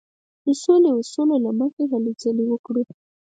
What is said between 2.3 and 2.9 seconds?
وکړو.